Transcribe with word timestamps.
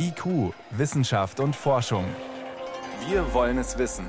IQ, 0.00 0.54
Wissenschaft 0.70 1.40
und 1.40 1.56
Forschung. 1.56 2.04
Wir 3.08 3.34
wollen 3.34 3.58
es 3.58 3.78
wissen. 3.78 4.06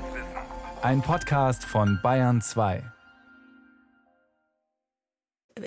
Ein 0.82 1.02
Podcast 1.02 1.64
von 1.64 1.98
Bayern 2.00 2.40
2. 2.40 2.84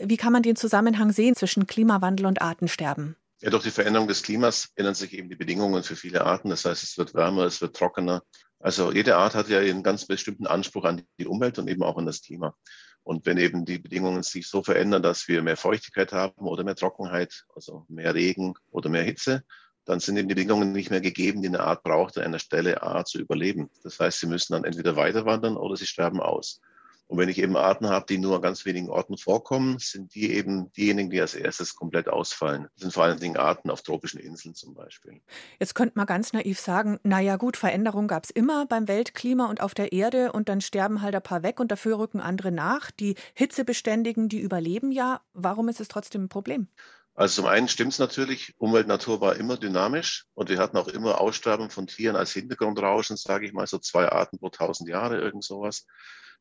Wie 0.03 0.15
kann 0.15 0.31
man 0.31 0.41
den 0.41 0.55
Zusammenhang 0.55 1.11
sehen 1.11 1.35
zwischen 1.35 1.67
Klimawandel 1.67 2.25
und 2.25 2.41
Artensterben? 2.41 3.17
Ja, 3.41 3.49
durch 3.49 3.63
die 3.63 3.71
Veränderung 3.71 4.07
des 4.07 4.23
Klimas 4.23 4.69
ändern 4.75 4.95
sich 4.95 5.11
eben 5.13 5.27
die 5.27 5.35
Bedingungen 5.35 5.83
für 5.83 5.97
viele 5.97 6.25
Arten. 6.25 6.49
Das 6.49 6.63
heißt, 6.63 6.83
es 6.83 6.97
wird 6.97 7.13
wärmer, 7.13 7.43
es 7.43 7.59
wird 7.59 7.75
trockener. 7.75 8.23
Also 8.59 8.93
jede 8.93 9.17
Art 9.17 9.35
hat 9.35 9.49
ja 9.49 9.59
einen 9.59 9.83
ganz 9.83 10.05
bestimmten 10.05 10.47
Anspruch 10.47 10.85
an 10.85 11.03
die 11.19 11.27
Umwelt 11.27 11.59
und 11.59 11.67
eben 11.67 11.83
auch 11.83 11.97
an 11.97 12.05
das 12.05 12.21
Klima. 12.21 12.55
Und 13.03 13.25
wenn 13.25 13.37
eben 13.37 13.65
die 13.65 13.79
Bedingungen 13.79 14.23
sich 14.23 14.47
so 14.47 14.63
verändern, 14.63 15.03
dass 15.03 15.27
wir 15.27 15.41
mehr 15.41 15.57
Feuchtigkeit 15.57 16.13
haben 16.13 16.47
oder 16.47 16.63
mehr 16.63 16.75
Trockenheit, 16.75 17.43
also 17.53 17.85
mehr 17.89 18.15
Regen 18.15 18.53
oder 18.71 18.89
mehr 18.89 19.03
Hitze, 19.03 19.43
dann 19.85 19.99
sind 19.99 20.17
eben 20.17 20.29
die 20.29 20.35
Bedingungen 20.35 20.71
nicht 20.71 20.89
mehr 20.89 21.01
gegeben, 21.01 21.41
die 21.41 21.49
eine 21.49 21.61
Art 21.61 21.83
braucht, 21.83 22.17
an 22.17 22.23
einer 22.23 22.39
Stelle 22.39 22.83
A 22.83 23.03
zu 23.03 23.19
überleben. 23.19 23.69
Das 23.83 23.99
heißt, 23.99 24.19
sie 24.19 24.27
müssen 24.27 24.53
dann 24.53 24.63
entweder 24.63 24.95
weiter 24.95 25.25
wandern 25.25 25.57
oder 25.57 25.75
sie 25.75 25.87
sterben 25.87 26.21
aus. 26.21 26.61
Und 27.07 27.19
wenn 27.19 27.29
ich 27.29 27.37
eben 27.37 27.57
Arten 27.57 27.89
habe, 27.89 28.05
die 28.07 28.17
nur 28.17 28.37
an 28.37 28.41
ganz 28.41 28.65
wenigen 28.65 28.89
Orten 28.89 29.17
vorkommen, 29.17 29.77
sind 29.77 30.15
die 30.15 30.31
eben 30.33 30.71
diejenigen, 30.71 31.09
die 31.09 31.21
als 31.21 31.35
erstes 31.35 31.75
komplett 31.75 32.07
ausfallen. 32.07 32.63
Das 32.73 32.81
sind 32.81 32.93
vor 32.93 33.03
allen 33.03 33.19
Dingen 33.19 33.37
Arten 33.37 33.69
auf 33.69 33.81
tropischen 33.81 34.19
Inseln 34.19 34.55
zum 34.55 34.73
Beispiel. 34.73 35.21
Jetzt 35.59 35.75
könnte 35.75 35.93
man 35.95 36.07
ganz 36.07 36.33
naiv 36.33 36.59
sagen, 36.59 36.99
naja 37.03 37.35
gut, 37.35 37.57
Veränderung 37.57 38.07
gab 38.07 38.23
es 38.23 38.29
immer 38.29 38.65
beim 38.65 38.87
Weltklima 38.87 39.47
und 39.47 39.61
auf 39.61 39.73
der 39.73 39.91
Erde 39.91 40.31
und 40.31 40.49
dann 40.49 40.61
sterben 40.61 41.01
halt 41.01 41.13
ein 41.13 41.21
paar 41.21 41.43
weg 41.43 41.59
und 41.59 41.71
dafür 41.71 41.99
rücken 41.99 42.21
andere 42.21 42.51
nach. 42.51 42.89
Die 42.89 43.15
Hitzebeständigen, 43.35 44.29
die 44.29 44.39
überleben 44.39 44.91
ja. 44.91 45.21
Warum 45.33 45.67
ist 45.67 45.81
es 45.81 45.89
trotzdem 45.89 46.23
ein 46.23 46.29
Problem? 46.29 46.67
Also 47.15 47.41
zum 47.41 47.45
einen 47.45 47.67
stimmt 47.67 47.93
es 47.93 47.99
natürlich, 47.99 48.55
Umwelt, 48.57 48.87
Natur 48.87 49.21
war 49.21 49.35
immer 49.35 49.57
dynamisch 49.57 50.25
und 50.33 50.49
wir 50.49 50.57
hatten 50.57 50.77
auch 50.77 50.87
immer 50.87 51.21
Aussterben 51.21 51.69
von 51.69 51.85
Tieren 51.85 52.15
als 52.15 52.33
Hintergrundrauschen, 52.33 53.17
sage 53.17 53.45
ich 53.45 53.53
mal, 53.53 53.67
so 53.67 53.77
zwei 53.77 54.09
Arten 54.09 54.39
pro 54.39 54.49
tausend 54.49 54.89
Jahre, 54.89 55.19
irgend 55.19 55.43
sowas. 55.43 55.85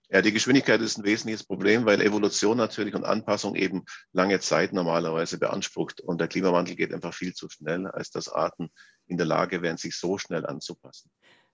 Ja, 0.09 0.23
die 0.23 0.33
Geschwindigkeit 0.33 0.81
ist 0.81 0.98
ein 0.98 1.05
wesentliches 1.05 1.45
Problem, 1.45 1.84
weil 1.84 2.01
Evolution 2.01 2.56
natürlich 2.56 2.95
und 2.95 3.05
Anpassung 3.05 3.55
eben 3.55 3.84
lange 4.12 4.41
Zeit 4.41 4.73
normalerweise 4.73 5.39
beansprucht 5.39 6.01
und 6.01 6.20
der 6.20 6.29
Klimawandel 6.29 6.75
geht 6.75 6.92
einfach 6.92 7.14
viel 7.14 7.34
zu 7.34 7.51
schnell, 7.51 7.86
als 7.86 8.11
dass 8.11 8.29
Arten 8.29 8.70
in 9.07 9.19
der 9.19 9.27
Lage 9.27 9.61
wären, 9.61 9.77
sich 9.77 9.97
so 9.97 10.17
schnell 10.17 10.47
anzupassen. 10.47 11.11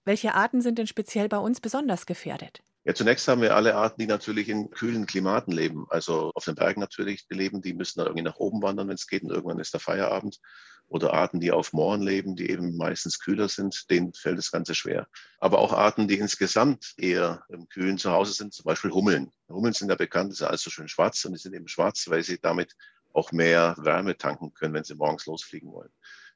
Welche 0.08 0.32
Arten 0.32 0.62
sind 0.62 0.78
denn 0.78 0.86
speziell 0.86 1.28
bei 1.28 1.36
uns 1.36 1.60
besonders 1.60 2.06
gefährdet? 2.06 2.62
Ja, 2.84 2.94
zunächst 2.94 3.28
haben 3.28 3.42
wir 3.42 3.54
alle 3.54 3.74
Arten, 3.74 4.00
die 4.00 4.06
natürlich 4.06 4.48
in 4.48 4.70
kühlen 4.70 5.04
Klimaten 5.04 5.52
leben. 5.52 5.84
Also 5.90 6.32
auf 6.34 6.46
den 6.46 6.54
Bergen 6.54 6.80
natürlich 6.80 7.26
leben, 7.28 7.60
die 7.60 7.74
müssen 7.74 7.98
dann 7.98 8.06
irgendwie 8.06 8.24
nach 8.24 8.38
oben 8.38 8.62
wandern, 8.62 8.88
wenn 8.88 8.94
es 8.94 9.06
geht, 9.06 9.22
und 9.22 9.28
irgendwann 9.28 9.58
ist 9.58 9.74
der 9.74 9.80
Feierabend. 9.80 10.40
Oder 10.88 11.12
Arten, 11.12 11.40
die 11.40 11.52
auf 11.52 11.74
Mooren 11.74 12.00
leben, 12.00 12.36
die 12.36 12.48
eben 12.48 12.74
meistens 12.78 13.18
kühler 13.18 13.50
sind, 13.50 13.90
denen 13.90 14.14
fällt 14.14 14.38
das 14.38 14.50
Ganze 14.50 14.74
schwer. 14.74 15.08
Aber 15.40 15.58
auch 15.58 15.74
Arten, 15.74 16.08
die 16.08 16.16
insgesamt 16.16 16.94
eher 16.96 17.44
im 17.50 17.68
Kühlen 17.68 17.98
zu 17.98 18.10
Hause 18.10 18.32
sind, 18.32 18.54
zum 18.54 18.64
Beispiel 18.64 18.92
Hummeln. 18.92 19.30
Hummeln 19.50 19.74
sind 19.74 19.90
ja 19.90 19.94
bekannt, 19.94 20.34
sind 20.34 20.46
alles 20.46 20.62
so 20.62 20.70
schön 20.70 20.88
schwarz 20.88 21.22
und 21.26 21.34
die 21.34 21.38
sind 21.38 21.52
eben 21.52 21.68
schwarz, 21.68 22.08
weil 22.08 22.22
sie 22.22 22.38
damit 22.40 22.74
auch 23.12 23.30
mehr 23.30 23.74
Wärme 23.76 24.16
tanken 24.16 24.54
können, 24.54 24.72
wenn 24.72 24.84
sie 24.84 24.94
morgens 24.94 25.26
losfliegen 25.26 25.70
wollen. 25.70 25.90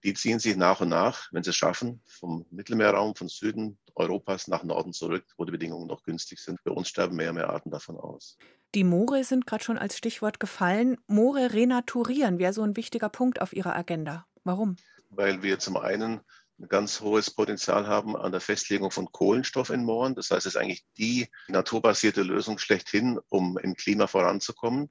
Die 0.04 0.14
ziehen 0.14 0.38
sich 0.38 0.56
nach 0.56 0.80
und 0.80 0.88
nach, 0.88 1.28
wenn 1.32 1.42
sie 1.42 1.50
es 1.50 1.56
schaffen, 1.56 2.02
vom 2.06 2.44
Mittelmeerraum, 2.50 3.14
von 3.14 3.28
Süden 3.28 3.78
Europas 3.94 4.48
nach 4.48 4.64
Norden 4.64 4.92
zurück, 4.92 5.24
wo 5.36 5.44
die 5.44 5.52
Bedingungen 5.52 5.86
noch 5.86 6.02
günstig 6.02 6.40
sind. 6.40 6.62
Bei 6.64 6.72
uns 6.72 6.88
sterben 6.88 7.16
mehr 7.16 7.30
und 7.30 7.36
mehr 7.36 7.50
Arten 7.50 7.70
davon 7.70 7.96
aus. 7.96 8.38
Die 8.74 8.84
Moore 8.84 9.22
sind 9.22 9.46
gerade 9.46 9.62
schon 9.62 9.78
als 9.78 9.98
Stichwort 9.98 10.40
gefallen. 10.40 10.96
Moore 11.06 11.52
renaturieren 11.52 12.38
wäre 12.38 12.52
so 12.52 12.62
ein 12.62 12.76
wichtiger 12.76 13.10
Punkt 13.10 13.40
auf 13.40 13.52
Ihrer 13.52 13.76
Agenda. 13.76 14.26
Warum? 14.44 14.76
Weil 15.10 15.42
wir 15.42 15.58
zum 15.58 15.76
einen 15.76 16.20
ein 16.58 16.68
ganz 16.68 17.00
hohes 17.00 17.30
Potenzial 17.30 17.86
haben 17.86 18.16
an 18.16 18.32
der 18.32 18.40
Festlegung 18.40 18.90
von 18.90 19.10
Kohlenstoff 19.10 19.70
in 19.70 19.84
Mooren. 19.84 20.14
Das 20.14 20.30
heißt, 20.30 20.46
es 20.46 20.54
ist 20.54 20.56
eigentlich 20.56 20.84
die 20.96 21.28
naturbasierte 21.48 22.22
Lösung 22.22 22.58
schlechthin, 22.58 23.18
um 23.28 23.58
im 23.58 23.74
Klima 23.74 24.06
voranzukommen. 24.06 24.90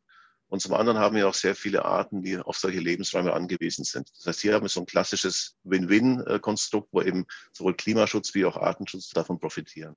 Und 0.51 0.59
zum 0.59 0.73
anderen 0.73 0.99
haben 0.99 1.15
wir 1.15 1.29
auch 1.29 1.33
sehr 1.33 1.55
viele 1.55 1.85
Arten, 1.85 2.23
die 2.23 2.37
auf 2.37 2.57
solche 2.57 2.81
Lebensräume 2.81 3.31
angewiesen 3.31 3.85
sind. 3.85 4.09
Das 4.17 4.25
heißt, 4.25 4.41
hier 4.41 4.53
haben 4.53 4.63
wir 4.63 4.69
so 4.69 4.81
ein 4.81 4.85
klassisches 4.85 5.55
Win-Win-Konstrukt, 5.63 6.89
wo 6.91 7.01
eben 7.01 7.25
sowohl 7.53 7.73
Klimaschutz 7.73 8.35
wie 8.35 8.43
auch 8.43 8.57
Artenschutz 8.57 9.11
davon 9.11 9.39
profitieren. 9.39 9.95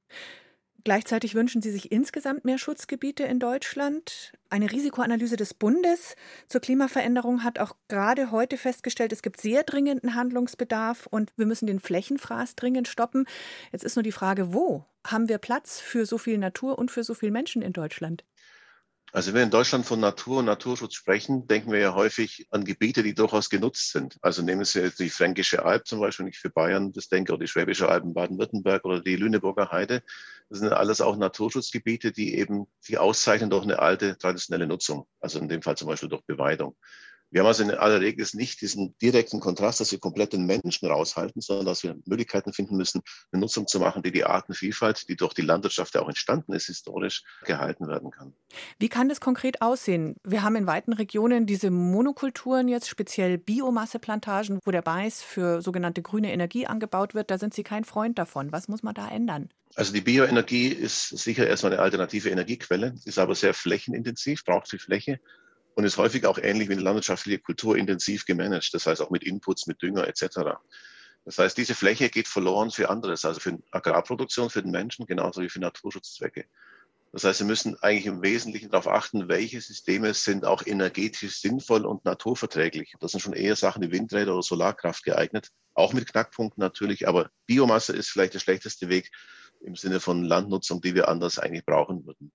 Gleichzeitig 0.84 1.34
wünschen 1.34 1.60
Sie 1.60 1.72
sich 1.72 1.90
insgesamt 1.90 2.44
mehr 2.44 2.58
Schutzgebiete 2.58 3.24
in 3.24 3.40
Deutschland. 3.40 4.32
Eine 4.48 4.70
Risikoanalyse 4.70 5.36
des 5.36 5.54
Bundes 5.54 6.14
zur 6.46 6.60
Klimaveränderung 6.60 7.42
hat 7.42 7.58
auch 7.58 7.74
gerade 7.88 8.30
heute 8.30 8.56
festgestellt, 8.56 9.12
es 9.12 9.22
gibt 9.22 9.40
sehr 9.40 9.64
dringenden 9.64 10.14
Handlungsbedarf 10.14 11.08
und 11.10 11.32
wir 11.36 11.46
müssen 11.46 11.66
den 11.66 11.80
Flächenfraß 11.80 12.54
dringend 12.54 12.86
stoppen. 12.86 13.26
Jetzt 13.72 13.82
ist 13.82 13.96
nur 13.96 14.04
die 14.04 14.12
Frage, 14.12 14.54
wo 14.54 14.84
haben 15.04 15.28
wir 15.28 15.38
Platz 15.38 15.80
für 15.80 16.06
so 16.06 16.16
viel 16.16 16.38
Natur 16.38 16.78
und 16.78 16.92
für 16.92 17.02
so 17.02 17.14
viele 17.14 17.32
Menschen 17.32 17.60
in 17.60 17.72
Deutschland? 17.72 18.24
Also 19.14 19.28
wenn 19.28 19.36
wir 19.36 19.42
in 19.44 19.50
Deutschland 19.50 19.86
von 19.86 20.00
Natur 20.00 20.38
und 20.38 20.46
Naturschutz 20.46 20.94
sprechen, 20.94 21.46
denken 21.46 21.70
wir 21.70 21.78
ja 21.78 21.94
häufig 21.94 22.48
an 22.50 22.64
Gebiete, 22.64 23.04
die 23.04 23.14
durchaus 23.14 23.48
genutzt 23.48 23.92
sind. 23.92 24.18
Also 24.22 24.42
nehmen 24.42 24.64
Sie 24.64 24.80
jetzt 24.80 24.98
die 24.98 25.08
Fränkische 25.08 25.64
Alb 25.64 25.86
zum 25.86 26.00
Beispiel, 26.00 26.26
ich 26.26 26.38
für 26.40 26.50
Bayern 26.50 26.92
das 26.92 27.08
denke, 27.08 27.32
oder 27.32 27.44
die 27.44 27.46
Schwäbische 27.46 27.88
Alb 27.88 28.02
in 28.02 28.12
Baden-Württemberg 28.12 28.84
oder 28.84 29.00
die 29.00 29.14
Lüneburger 29.14 29.70
Heide. 29.70 30.02
Das 30.48 30.58
sind 30.58 30.72
alles 30.72 31.00
auch 31.00 31.16
Naturschutzgebiete, 31.16 32.10
die 32.10 32.34
eben 32.34 32.66
sich 32.80 32.98
auszeichnen 32.98 33.50
durch 33.50 33.62
eine 33.62 33.78
alte 33.78 34.18
traditionelle 34.18 34.66
Nutzung. 34.66 35.06
Also 35.20 35.38
in 35.38 35.48
dem 35.48 35.62
Fall 35.62 35.76
zum 35.76 35.86
Beispiel 35.86 36.08
durch 36.08 36.24
Beweidung. 36.24 36.74
Wir 37.34 37.40
haben 37.40 37.48
also 37.48 37.64
in 37.64 37.72
aller 37.72 38.00
Regel 38.00 38.24
nicht 38.34 38.60
diesen 38.60 38.96
direkten 38.98 39.40
Kontrast, 39.40 39.80
dass 39.80 39.90
wir 39.90 39.98
komplett 39.98 40.32
den 40.32 40.46
Menschen 40.46 40.86
raushalten, 40.86 41.40
sondern 41.40 41.66
dass 41.66 41.82
wir 41.82 41.96
Möglichkeiten 42.04 42.52
finden 42.52 42.76
müssen, 42.76 43.02
eine 43.32 43.40
Nutzung 43.40 43.66
zu 43.66 43.80
machen, 43.80 44.04
die 44.04 44.12
die 44.12 44.22
Artenvielfalt, 44.22 45.08
die 45.08 45.16
durch 45.16 45.34
die 45.34 45.42
Landwirtschaft 45.42 45.96
ja 45.96 46.02
auch 46.02 46.08
entstanden 46.08 46.52
ist, 46.52 46.66
historisch 46.66 47.24
gehalten 47.44 47.88
werden 47.88 48.12
kann. 48.12 48.34
Wie 48.78 48.88
kann 48.88 49.08
das 49.08 49.20
konkret 49.20 49.62
aussehen? 49.62 50.14
Wir 50.22 50.44
haben 50.44 50.54
in 50.54 50.68
weiten 50.68 50.92
Regionen 50.92 51.44
diese 51.44 51.72
Monokulturen 51.72 52.68
jetzt, 52.68 52.88
speziell 52.88 53.36
Biomasseplantagen, 53.36 54.60
wo 54.64 54.70
der 54.70 54.84
Mais 54.86 55.20
für 55.20 55.60
sogenannte 55.60 56.02
grüne 56.02 56.32
Energie 56.32 56.68
angebaut 56.68 57.14
wird. 57.14 57.32
Da 57.32 57.38
sind 57.38 57.52
Sie 57.52 57.64
kein 57.64 57.82
Freund 57.82 58.16
davon. 58.16 58.52
Was 58.52 58.68
muss 58.68 58.84
man 58.84 58.94
da 58.94 59.08
ändern? 59.08 59.48
Also 59.74 59.92
die 59.92 60.02
Bioenergie 60.02 60.68
ist 60.68 61.08
sicher 61.08 61.48
erstmal 61.48 61.72
eine 61.72 61.82
alternative 61.82 62.30
Energiequelle, 62.30 62.94
ist 63.04 63.18
aber 63.18 63.34
sehr 63.34 63.54
flächenintensiv, 63.54 64.44
braucht 64.44 64.68
viel 64.68 64.78
Fläche 64.78 65.18
und 65.74 65.84
ist 65.84 65.96
häufig 65.96 66.26
auch 66.26 66.38
ähnlich 66.38 66.68
wie 66.68 66.74
eine 66.74 66.82
landwirtschaftliche 66.82 67.38
Kultur 67.38 67.76
intensiv 67.76 68.26
gemanagt, 68.26 68.72
das 68.72 68.86
heißt 68.86 69.00
auch 69.00 69.10
mit 69.10 69.24
Inputs, 69.24 69.66
mit 69.66 69.82
Dünger 69.82 70.06
etc. 70.06 70.58
Das 71.24 71.38
heißt, 71.38 71.56
diese 71.56 71.74
Fläche 71.74 72.10
geht 72.10 72.28
verloren 72.28 72.70
für 72.70 72.90
anderes, 72.90 73.24
also 73.24 73.40
für 73.40 73.58
Agrarproduktion, 73.70 74.50
für 74.50 74.62
den 74.62 74.70
Menschen, 74.70 75.06
genauso 75.06 75.40
wie 75.40 75.48
für 75.48 75.60
Naturschutzzwecke. 75.60 76.44
Das 77.12 77.22
heißt, 77.22 77.40
wir 77.40 77.46
müssen 77.46 77.80
eigentlich 77.80 78.06
im 78.06 78.22
Wesentlichen 78.22 78.70
darauf 78.70 78.88
achten, 78.88 79.28
welche 79.28 79.60
Systeme 79.60 80.12
sind 80.14 80.44
auch 80.44 80.66
energetisch 80.66 81.40
sinnvoll 81.40 81.86
und 81.86 82.04
naturverträglich. 82.04 82.94
Das 82.98 83.12
sind 83.12 83.20
schon 83.20 83.34
eher 83.34 83.54
Sachen 83.54 83.82
wie 83.82 83.92
Windräder 83.92 84.32
oder 84.32 84.42
Solarkraft 84.42 85.04
geeignet, 85.04 85.50
auch 85.74 85.92
mit 85.92 86.10
Knackpunkten 86.10 86.60
natürlich, 86.60 87.06
aber 87.06 87.30
Biomasse 87.46 87.92
ist 87.92 88.08
vielleicht 88.08 88.34
der 88.34 88.40
schlechteste 88.40 88.88
Weg 88.88 89.12
im 89.60 89.76
Sinne 89.76 90.00
von 90.00 90.24
Landnutzung, 90.24 90.80
die 90.80 90.96
wir 90.96 91.08
anders 91.08 91.38
eigentlich 91.38 91.64
brauchen 91.64 92.04
würden. 92.04 92.32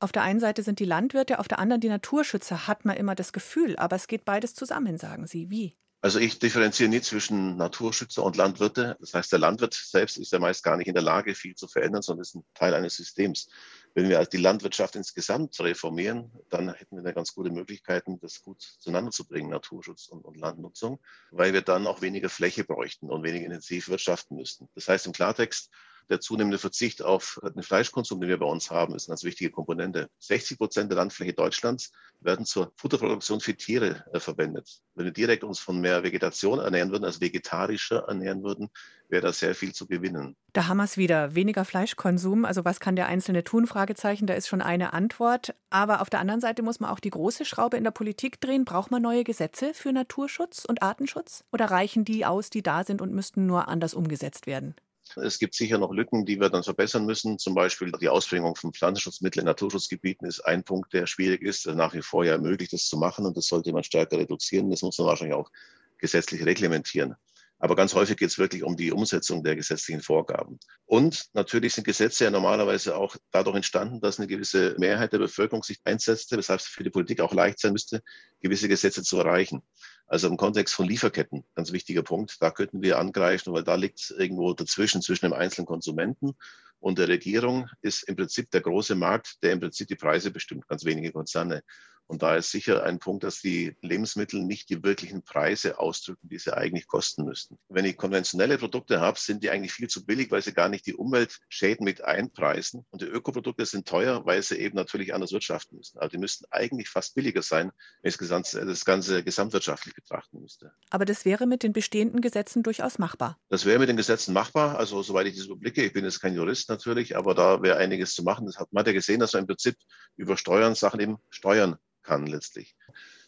Auf 0.00 0.12
der 0.12 0.22
einen 0.22 0.38
Seite 0.38 0.62
sind 0.62 0.78
die 0.78 0.84
Landwirte, 0.84 1.40
auf 1.40 1.48
der 1.48 1.58
anderen 1.58 1.80
die 1.80 1.88
Naturschützer, 1.88 2.68
hat 2.68 2.84
man 2.84 2.96
immer 2.96 3.14
das 3.14 3.32
Gefühl. 3.32 3.76
Aber 3.76 3.96
es 3.96 4.06
geht 4.06 4.24
beides 4.24 4.54
zusammen, 4.54 4.96
sagen 4.96 5.26
Sie. 5.26 5.50
Wie? 5.50 5.76
Also 6.00 6.20
ich 6.20 6.38
differenziere 6.38 6.88
nicht 6.88 7.06
zwischen 7.06 7.56
Naturschützer 7.56 8.22
und 8.22 8.36
Landwirte. 8.36 8.96
Das 9.00 9.14
heißt, 9.14 9.32
der 9.32 9.40
Landwirt 9.40 9.74
selbst 9.74 10.16
ist 10.16 10.30
ja 10.30 10.38
meist 10.38 10.62
gar 10.62 10.76
nicht 10.76 10.86
in 10.86 10.94
der 10.94 11.02
Lage, 11.02 11.34
viel 11.34 11.56
zu 11.56 11.66
verändern, 11.66 12.02
sondern 12.02 12.22
ist 12.22 12.36
ein 12.36 12.44
Teil 12.54 12.74
eines 12.74 12.94
Systems. 12.94 13.48
Wenn 13.94 14.08
wir 14.08 14.18
also 14.18 14.30
die 14.30 14.36
Landwirtschaft 14.36 14.94
insgesamt 14.94 15.58
reformieren, 15.58 16.30
dann 16.50 16.72
hätten 16.72 16.94
wir 16.94 17.02
eine 17.02 17.14
ganz 17.14 17.34
gute 17.34 17.50
Möglichkeiten, 17.50 18.20
das 18.20 18.42
gut 18.42 18.62
zueinander 18.78 19.10
zu 19.10 19.26
bringen, 19.26 19.50
Naturschutz 19.50 20.06
und, 20.06 20.24
und 20.24 20.36
Landnutzung, 20.36 21.00
weil 21.32 21.52
wir 21.52 21.62
dann 21.62 21.88
auch 21.88 22.00
weniger 22.00 22.28
Fläche 22.28 22.62
bräuchten 22.62 23.10
und 23.10 23.24
weniger 23.24 23.46
intensiv 23.46 23.88
wirtschaften 23.88 24.36
müssten. 24.36 24.68
Das 24.76 24.86
heißt 24.86 25.06
im 25.06 25.12
Klartext, 25.12 25.68
der 26.10 26.20
zunehmende 26.20 26.58
Verzicht 26.58 27.02
auf 27.02 27.40
den 27.54 27.62
Fleischkonsum, 27.62 28.20
den 28.20 28.28
wir 28.28 28.38
bei 28.38 28.46
uns 28.46 28.70
haben, 28.70 28.94
ist 28.94 29.08
eine 29.08 29.12
ganz 29.12 29.24
wichtige 29.24 29.50
Komponente. 29.50 30.08
60 30.20 30.58
Prozent 30.58 30.90
der 30.90 30.96
Landfläche 30.96 31.34
Deutschlands 31.34 31.92
werden 32.20 32.46
zur 32.46 32.72
Futterproduktion 32.76 33.40
für 33.40 33.54
Tiere 33.54 34.04
äh, 34.12 34.20
verwendet. 34.20 34.80
Wenn 34.94 35.04
wir 35.04 35.12
direkt 35.12 35.44
uns 35.44 35.60
von 35.60 35.80
mehr 35.80 36.02
Vegetation 36.02 36.58
ernähren 36.58 36.90
würden, 36.90 37.04
also 37.04 37.20
vegetarischer 37.20 38.04
ernähren 38.08 38.42
würden, 38.42 38.70
wäre 39.08 39.22
da 39.22 39.32
sehr 39.32 39.54
viel 39.54 39.72
zu 39.72 39.86
gewinnen. 39.86 40.36
Da 40.52 40.66
haben 40.66 40.78
wir 40.78 40.84
es 40.84 40.96
wieder. 40.96 41.34
Weniger 41.34 41.64
Fleischkonsum. 41.64 42.44
Also 42.44 42.64
was 42.64 42.80
kann 42.80 42.96
der 42.96 43.06
Einzelne 43.06 43.44
tun? 43.44 43.66
Fragezeichen. 43.66 44.26
Da 44.26 44.34
ist 44.34 44.48
schon 44.48 44.62
eine 44.62 44.92
Antwort. 44.92 45.54
Aber 45.70 46.00
auf 46.00 46.10
der 46.10 46.20
anderen 46.20 46.40
Seite 46.40 46.62
muss 46.62 46.80
man 46.80 46.90
auch 46.90 47.00
die 47.00 47.10
große 47.10 47.44
Schraube 47.44 47.76
in 47.76 47.84
der 47.84 47.90
Politik 47.90 48.40
drehen. 48.40 48.64
Braucht 48.64 48.90
man 48.90 49.02
neue 49.02 49.24
Gesetze 49.24 49.72
für 49.74 49.92
Naturschutz 49.92 50.64
und 50.64 50.82
Artenschutz? 50.82 51.44
Oder 51.52 51.66
reichen 51.66 52.04
die 52.04 52.26
aus, 52.26 52.50
die 52.50 52.62
da 52.62 52.84
sind 52.84 53.00
und 53.00 53.12
müssten 53.12 53.46
nur 53.46 53.68
anders 53.68 53.94
umgesetzt 53.94 54.46
werden? 54.46 54.74
Es 55.16 55.38
gibt 55.38 55.54
sicher 55.54 55.78
noch 55.78 55.92
Lücken, 55.92 56.24
die 56.24 56.40
wir 56.40 56.50
dann 56.50 56.62
verbessern 56.62 57.06
müssen. 57.06 57.38
Zum 57.38 57.54
Beispiel 57.54 57.92
die 58.00 58.08
Ausbringung 58.08 58.56
von 58.56 58.72
Pflanzenschutzmitteln 58.72 59.42
in 59.42 59.46
Naturschutzgebieten 59.46 60.26
ist 60.26 60.40
ein 60.40 60.64
Punkt, 60.64 60.92
der 60.92 61.06
schwierig 61.06 61.42
ist. 61.42 61.66
Nach 61.66 61.94
wie 61.94 62.02
vor 62.02 62.24
ja 62.24 62.38
möglich, 62.38 62.70
das 62.70 62.86
zu 62.86 62.96
machen 62.96 63.26
und 63.26 63.36
das 63.36 63.46
sollte 63.46 63.72
man 63.72 63.84
stärker 63.84 64.18
reduzieren. 64.18 64.70
Das 64.70 64.82
muss 64.82 64.98
man 64.98 65.08
wahrscheinlich 65.08 65.36
auch 65.36 65.50
gesetzlich 65.98 66.44
reglementieren. 66.44 67.16
Aber 67.60 67.74
ganz 67.74 67.94
häufig 67.94 68.16
geht 68.16 68.30
es 68.30 68.38
wirklich 68.38 68.62
um 68.62 68.76
die 68.76 68.92
Umsetzung 68.92 69.42
der 69.42 69.56
gesetzlichen 69.56 70.00
Vorgaben. 70.00 70.60
Und 70.86 71.26
natürlich 71.32 71.74
sind 71.74 71.84
Gesetze 71.84 72.24
ja 72.24 72.30
normalerweise 72.30 72.96
auch 72.96 73.16
dadurch 73.32 73.56
entstanden, 73.56 74.00
dass 74.00 74.18
eine 74.18 74.28
gewisse 74.28 74.76
Mehrheit 74.78 75.12
der 75.12 75.18
Bevölkerung 75.18 75.64
sich 75.64 75.80
einsetzte, 75.84 76.36
weshalb 76.36 76.60
es 76.60 76.66
für 76.66 76.84
die 76.84 76.90
Politik 76.90 77.20
auch 77.20 77.34
leicht 77.34 77.58
sein 77.58 77.72
müsste, 77.72 78.02
gewisse 78.40 78.68
Gesetze 78.68 79.02
zu 79.02 79.18
erreichen. 79.18 79.62
Also 80.08 80.26
im 80.26 80.36
Kontext 80.38 80.74
von 80.74 80.86
Lieferketten, 80.86 81.44
ganz 81.54 81.70
wichtiger 81.72 82.02
Punkt, 82.02 82.38
da 82.40 82.50
könnten 82.50 82.82
wir 82.82 82.98
angreifen, 82.98 83.52
weil 83.52 83.62
da 83.62 83.74
liegt 83.74 84.00
es 84.00 84.10
irgendwo 84.10 84.54
dazwischen, 84.54 85.02
zwischen 85.02 85.26
dem 85.26 85.34
einzelnen 85.34 85.66
Konsumenten 85.66 86.34
und 86.80 86.98
der 86.98 87.08
Regierung 87.08 87.68
ist 87.82 88.04
im 88.04 88.16
Prinzip 88.16 88.50
der 88.50 88.60
große 88.60 88.94
Markt, 88.94 89.42
der 89.42 89.52
im 89.52 89.60
Prinzip 89.60 89.88
die 89.88 89.96
Preise 89.96 90.30
bestimmt, 90.30 90.66
ganz 90.68 90.84
wenige 90.84 91.12
Konzerne. 91.12 91.62
Und 92.08 92.22
da 92.22 92.36
ist 92.36 92.50
sicher 92.50 92.84
ein 92.84 92.98
Punkt, 92.98 93.22
dass 93.22 93.40
die 93.42 93.76
Lebensmittel 93.82 94.42
nicht 94.42 94.70
die 94.70 94.82
wirklichen 94.82 95.22
Preise 95.22 95.78
ausdrücken, 95.78 96.28
die 96.28 96.38
sie 96.38 96.56
eigentlich 96.56 96.86
kosten 96.86 97.24
müssten. 97.24 97.58
Wenn 97.68 97.84
ich 97.84 97.98
konventionelle 97.98 98.56
Produkte 98.56 99.00
habe, 99.00 99.18
sind 99.18 99.42
die 99.42 99.50
eigentlich 99.50 99.72
viel 99.72 99.88
zu 99.88 100.06
billig, 100.06 100.30
weil 100.30 100.40
sie 100.40 100.54
gar 100.54 100.70
nicht 100.70 100.86
die 100.86 100.94
Umweltschäden 100.94 101.84
mit 101.84 102.02
einpreisen. 102.02 102.86
Und 102.90 103.02
die 103.02 103.06
Ökoprodukte 103.06 103.66
sind 103.66 103.86
teuer, 103.86 104.24
weil 104.24 104.42
sie 104.42 104.56
eben 104.56 104.74
natürlich 104.74 105.12
anders 105.12 105.32
wirtschaften 105.32 105.76
müssen. 105.76 105.98
Also 105.98 106.12
die 106.12 106.18
müssten 106.18 106.46
eigentlich 106.50 106.88
fast 106.88 107.14
billiger 107.14 107.42
sein, 107.42 107.72
wenn 108.02 108.08
ich 108.10 108.16
das 108.16 108.84
Ganze 108.86 109.22
gesamtwirtschaftlich 109.22 109.94
betrachten 109.94 110.40
müsste. 110.40 110.72
Aber 110.88 111.04
das 111.04 111.26
wäre 111.26 111.46
mit 111.46 111.62
den 111.62 111.74
bestehenden 111.74 112.22
Gesetzen 112.22 112.62
durchaus 112.62 112.98
machbar. 112.98 113.38
Das 113.50 113.66
wäre 113.66 113.78
mit 113.78 113.90
den 113.90 113.98
Gesetzen 113.98 114.32
machbar. 114.32 114.78
Also 114.78 115.02
soweit 115.02 115.26
ich 115.26 115.36
das 115.36 115.44
überblicke, 115.44 115.84
ich 115.84 115.92
bin 115.92 116.04
jetzt 116.04 116.20
kein 116.20 116.34
Jurist 116.34 116.70
natürlich, 116.70 117.18
aber 117.18 117.34
da 117.34 117.62
wäre 117.62 117.76
einiges 117.76 118.14
zu 118.14 118.22
machen. 118.22 118.46
Das 118.46 118.58
hat 118.58 118.72
man 118.72 118.86
ja 118.86 118.92
gesehen, 118.92 119.20
dass 119.20 119.34
man 119.34 119.42
im 119.42 119.46
Prinzip 119.46 119.76
über 120.16 120.38
Steuern 120.38 120.74
Sachen 120.74 121.00
eben 121.00 121.18
steuern 121.28 121.76
kann 122.08 122.26
letztlich. 122.26 122.74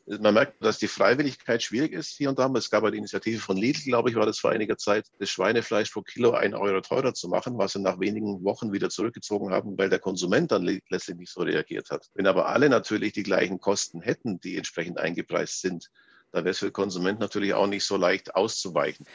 Man 0.07 0.35
merkt, 0.35 0.65
dass 0.65 0.79
die 0.79 0.89
Freiwilligkeit 0.89 1.63
schwierig 1.63 1.93
ist 1.93 2.17
hier 2.17 2.31
und 2.31 2.39
da. 2.39 2.51
Es 2.55 2.71
gab 2.71 2.83
eine 2.83 2.97
Initiative 2.97 3.39
von 3.39 3.57
Lidl, 3.57 3.83
glaube 3.83 4.09
ich, 4.09 4.17
war 4.17 4.25
das 4.27 4.39
vor 4.39 4.51
einiger 4.51 4.79
Zeit, 4.79 5.07
das 5.19 5.29
Schweinefleisch 5.29 5.91
pro 5.91 6.01
Kilo 6.01 6.33
ein 6.33 6.55
Euro 6.55 6.81
teurer 6.81 7.13
zu 7.13 7.29
machen, 7.29 7.59
was 7.59 7.75
sie 7.75 7.81
nach 7.81 8.01
wenigen 8.01 8.43
Wochen 8.43 8.73
wieder 8.73 8.89
zurückgezogen 8.89 9.53
haben, 9.53 9.77
weil 9.79 9.91
der 9.91 9.99
Konsument 9.99 10.51
dann 10.51 10.65
letztlich 10.65 11.19
nicht 11.19 11.31
so 11.31 11.43
reagiert 11.43 11.91
hat. 11.91 12.09
Wenn 12.15 12.27
aber 12.27 12.49
alle 12.49 12.71
natürlich 12.71 13.13
die 13.13 13.23
gleichen 13.23 13.61
Kosten 13.61 14.01
hätten, 14.01 14.41
die 14.41 14.57
entsprechend 14.57 14.99
eingepreist 14.99 15.61
sind, 15.61 15.91
dann 16.33 16.45
wäre 16.45 16.53
es 16.53 16.59
für 16.59 16.69
den 16.69 16.73
Konsument 16.73 17.21
natürlich 17.21 17.53
auch 17.55 17.67
nicht 17.67 17.85
so 17.85 17.97
leicht 17.97 18.35
auszuweichen. 18.35 19.07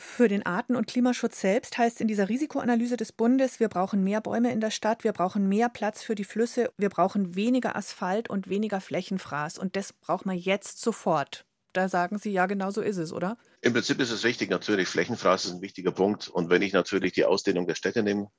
Für 0.00 0.28
den 0.28 0.46
Arten- 0.46 0.76
und 0.76 0.86
Klimaschutz 0.86 1.42
selbst 1.42 1.76
heißt 1.76 2.00
in 2.00 2.08
dieser 2.08 2.30
Risikoanalyse 2.30 2.96
des 2.96 3.12
Bundes, 3.12 3.60
wir 3.60 3.68
brauchen 3.68 4.02
mehr 4.02 4.22
Bäume 4.22 4.50
in 4.50 4.62
der 4.62 4.70
Stadt, 4.70 5.04
wir 5.04 5.12
brauchen 5.12 5.46
mehr 5.46 5.68
Platz 5.68 6.02
für 6.02 6.14
die 6.14 6.24
Flüsse, 6.24 6.72
wir 6.78 6.88
brauchen 6.88 7.34
weniger 7.34 7.76
Asphalt 7.76 8.30
und 8.30 8.48
weniger 8.48 8.80
Flächenfraß. 8.80 9.58
Und 9.58 9.76
das 9.76 9.92
braucht 9.92 10.24
man 10.24 10.38
jetzt 10.38 10.80
sofort. 10.80 11.44
Da 11.74 11.90
sagen 11.90 12.16
Sie, 12.16 12.30
ja, 12.30 12.46
genau 12.46 12.70
so 12.70 12.80
ist 12.80 12.96
es, 12.96 13.12
oder? 13.12 13.36
Im 13.60 13.74
Prinzip 13.74 14.00
ist 14.00 14.10
es 14.10 14.24
wichtig, 14.24 14.48
natürlich. 14.48 14.88
Flächenfraß 14.88 15.44
ist 15.44 15.52
ein 15.52 15.60
wichtiger 15.60 15.92
Punkt. 15.92 16.28
Und 16.28 16.48
wenn 16.48 16.62
ich 16.62 16.72
natürlich 16.72 17.12
die 17.12 17.26
Ausdehnung 17.26 17.66
der 17.66 17.74
Städte 17.74 18.02
nehme, 18.02 18.30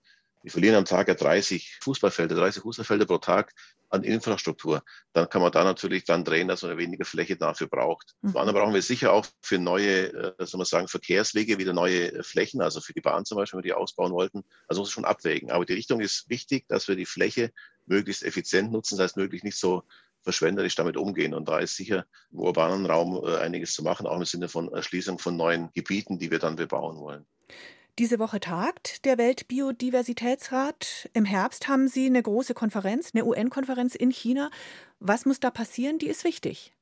wir 0.43 0.51
verlieren 0.51 0.75
am 0.75 0.85
Tag 0.85 1.07
ja 1.07 1.13
30 1.13 1.79
Fußballfelder, 1.81 2.35
30 2.35 2.63
Fußballfelder 2.63 3.05
pro 3.05 3.17
Tag 3.17 3.53
an 3.89 4.03
Infrastruktur. 4.03 4.83
Dann 5.13 5.29
kann 5.29 5.41
man 5.41 5.51
da 5.51 5.63
natürlich 5.63 6.05
dann 6.05 6.23
drehen, 6.23 6.47
dass 6.47 6.63
man 6.63 6.77
weniger 6.77 7.05
Fläche 7.05 7.35
dafür 7.35 7.67
braucht. 7.67 8.15
Mhm. 8.21 8.29
Zum 8.29 8.37
anderen 8.37 8.59
brauchen 8.59 8.73
wir 8.73 8.81
sicher 8.81 9.11
auch 9.11 9.25
für 9.41 9.59
neue, 9.59 10.13
äh, 10.13 10.45
soll 10.45 10.57
man 10.57 10.65
sagen, 10.65 10.87
Verkehrswege 10.87 11.57
wieder 11.57 11.73
neue 11.73 12.11
äh, 12.11 12.23
Flächen, 12.23 12.61
also 12.61 12.81
für 12.81 12.93
die 12.93 13.01
Bahn 13.01 13.25
zum 13.25 13.37
Beispiel, 13.37 13.57
wenn 13.57 13.63
wir 13.63 13.69
die 13.69 13.73
ausbauen 13.73 14.13
wollten. 14.13 14.43
Also 14.67 14.81
muss 14.81 14.89
es 14.89 14.93
schon 14.93 15.05
abwägen. 15.05 15.51
Aber 15.51 15.65
die 15.65 15.73
Richtung 15.73 15.99
ist 15.99 16.29
wichtig, 16.29 16.67
dass 16.67 16.87
wir 16.87 16.95
die 16.95 17.05
Fläche 17.05 17.51
möglichst 17.85 18.23
effizient 18.23 18.71
nutzen, 18.71 18.97
das 18.97 19.05
heißt 19.05 19.17
möglichst 19.17 19.43
nicht 19.43 19.57
so 19.57 19.83
verschwenderisch 20.23 20.75
damit 20.75 20.97
umgehen. 20.97 21.33
Und 21.33 21.49
da 21.49 21.59
ist 21.59 21.75
sicher 21.75 22.05
im 22.31 22.39
urbanen 22.39 22.85
Raum 22.85 23.21
äh, 23.25 23.37
einiges 23.37 23.73
zu 23.73 23.83
machen, 23.83 24.07
auch 24.07 24.17
im 24.17 24.25
Sinne 24.25 24.47
von 24.47 24.71
Erschließung 24.73 25.19
von 25.19 25.35
neuen 25.35 25.69
Gebieten, 25.73 26.17
die 26.17 26.31
wir 26.31 26.39
dann 26.39 26.55
bebauen 26.55 26.97
wollen. 26.97 27.25
Diese 28.01 28.17
Woche 28.17 28.39
tagt 28.39 29.05
der 29.05 29.19
Weltbiodiversitätsrat. 29.19 31.07
Im 31.13 31.23
Herbst 31.23 31.67
haben 31.67 31.87
Sie 31.87 32.07
eine 32.07 32.23
große 32.23 32.55
Konferenz, 32.55 33.11
eine 33.13 33.25
UN-Konferenz 33.25 33.93
in 33.93 34.09
China. 34.09 34.49
Was 34.99 35.27
muss 35.27 35.39
da 35.39 35.51
passieren? 35.51 35.99
Die 35.99 36.07
ist 36.07 36.23
wichtig. 36.23 36.73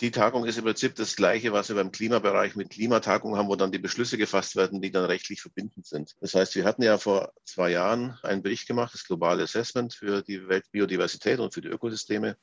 Die 0.00 0.10
Tagung 0.10 0.46
ist 0.46 0.56
im 0.56 0.64
Prinzip 0.64 0.94
das 0.94 1.14
Gleiche, 1.14 1.52
was 1.52 1.68
wir 1.68 1.76
beim 1.76 1.92
Klimabereich 1.92 2.56
mit 2.56 2.70
Klimatagungen 2.70 3.38
haben, 3.38 3.48
wo 3.48 3.56
dann 3.56 3.70
die 3.70 3.78
Beschlüsse 3.78 4.16
gefasst 4.16 4.56
werden, 4.56 4.80
die 4.80 4.90
dann 4.90 5.04
rechtlich 5.04 5.42
verbindend 5.42 5.84
sind. 5.84 6.16
Das 6.22 6.34
heißt, 6.34 6.54
wir 6.54 6.64
hatten 6.64 6.82
ja 6.82 6.96
vor 6.96 7.34
zwei 7.44 7.72
Jahren 7.72 8.18
einen 8.22 8.42
Bericht 8.42 8.66
gemacht, 8.66 8.94
das 8.94 9.04
globale 9.04 9.42
Assessment 9.42 9.92
für 9.92 10.22
die 10.22 10.48
Weltbiodiversität 10.48 11.38
und 11.38 11.52
für 11.52 11.60
die 11.60 11.68
Ökosysteme. 11.68 12.38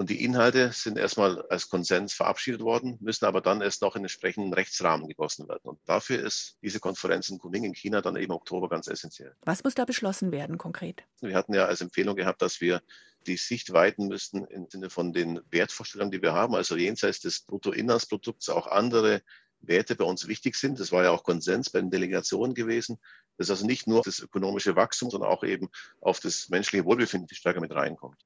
Und 0.00 0.08
die 0.08 0.24
Inhalte 0.24 0.72
sind 0.72 0.96
erstmal 0.96 1.42
als 1.48 1.68
Konsens 1.68 2.14
verabschiedet 2.14 2.62
worden, 2.62 2.96
müssen 3.02 3.26
aber 3.26 3.42
dann 3.42 3.60
erst 3.60 3.82
noch 3.82 3.96
in 3.96 4.02
entsprechenden 4.02 4.54
Rechtsrahmen 4.54 5.06
gegossen 5.06 5.46
werden. 5.46 5.60
Und 5.64 5.78
dafür 5.84 6.24
ist 6.24 6.56
diese 6.62 6.80
Konferenz 6.80 7.28
in 7.28 7.36
Kunming 7.36 7.64
in 7.64 7.74
China 7.74 8.00
dann 8.00 8.16
eben 8.16 8.32
Oktober 8.32 8.70
ganz 8.70 8.86
essentiell. 8.86 9.36
Was 9.42 9.62
muss 9.62 9.74
da 9.74 9.84
beschlossen 9.84 10.32
werden 10.32 10.56
konkret? 10.56 11.04
Wir 11.20 11.36
hatten 11.36 11.52
ja 11.52 11.66
als 11.66 11.82
Empfehlung 11.82 12.16
gehabt, 12.16 12.40
dass 12.40 12.62
wir 12.62 12.80
die 13.26 13.36
Sicht 13.36 13.74
weiten 13.74 14.08
müssten 14.08 14.46
im 14.46 14.70
Sinne 14.70 14.88
von 14.88 15.12
den 15.12 15.38
Wertvorstellungen, 15.50 16.12
die 16.12 16.22
wir 16.22 16.32
haben, 16.32 16.54
also 16.54 16.78
jenseits 16.78 17.20
des 17.20 17.40
Bruttoinlandsprodukts 17.40 18.48
auch 18.48 18.68
andere 18.68 19.20
Werte 19.60 19.96
bei 19.96 20.06
uns 20.06 20.26
wichtig 20.26 20.56
sind. 20.56 20.80
Das 20.80 20.92
war 20.92 21.04
ja 21.04 21.10
auch 21.10 21.24
Konsens 21.24 21.68
bei 21.68 21.78
den 21.78 21.90
Delegationen 21.90 22.54
gewesen. 22.54 22.98
Das 23.36 23.48
ist 23.48 23.50
also 23.50 23.66
nicht 23.66 23.86
nur 23.86 24.00
das 24.00 24.20
ökonomische 24.20 24.76
Wachstum, 24.76 25.10
sondern 25.10 25.28
auch 25.28 25.44
eben 25.44 25.68
auf 26.00 26.20
das 26.20 26.48
menschliche 26.48 26.86
Wohlbefinden 26.86 27.28
stärker 27.34 27.60
mit 27.60 27.74
reinkommt. 27.74 28.16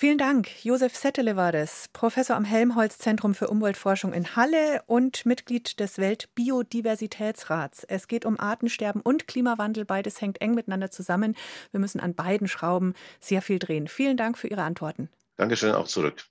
Vielen 0.00 0.16
Dank. 0.16 0.64
Josef 0.64 0.94
Settele 0.94 1.34
war 1.34 1.50
das, 1.50 1.88
Professor 1.92 2.36
am 2.36 2.44
Helmholtz-Zentrum 2.44 3.34
für 3.34 3.48
Umweltforschung 3.48 4.12
in 4.12 4.36
Halle 4.36 4.84
und 4.86 5.26
Mitglied 5.26 5.80
des 5.80 5.98
Weltbiodiversitätsrats. 5.98 7.82
Es 7.82 8.06
geht 8.06 8.24
um 8.24 8.38
Artensterben 8.38 9.02
und 9.02 9.26
Klimawandel. 9.26 9.84
Beides 9.84 10.20
hängt 10.20 10.40
eng 10.40 10.54
miteinander 10.54 10.92
zusammen. 10.92 11.34
Wir 11.72 11.80
müssen 11.80 11.98
an 11.98 12.14
beiden 12.14 12.46
Schrauben 12.46 12.94
sehr 13.18 13.42
viel 13.42 13.58
drehen. 13.58 13.88
Vielen 13.88 14.16
Dank 14.16 14.38
für 14.38 14.46
Ihre 14.46 14.62
Antworten. 14.62 15.08
Dankeschön 15.36 15.74
auch 15.74 15.88
zurück. 15.88 16.24